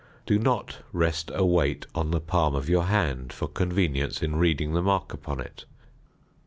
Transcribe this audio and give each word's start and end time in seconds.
Do 0.25 0.39
not 0.39 0.77
rest 0.91 1.29
a 1.31 1.45
weight 1.45 1.85
on 1.93 2.09
the 2.09 2.19
palm 2.19 2.55
of 2.55 2.67
your 2.67 2.85
hand 2.85 3.31
for 3.31 3.47
convenience 3.47 4.23
in 4.23 4.35
reading 4.35 4.73
the 4.73 4.81
mark 4.81 5.13
upon 5.13 5.39
it. 5.39 5.65